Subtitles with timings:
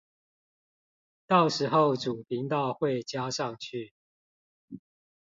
[1.27, 3.93] 到時候主頻道會加上去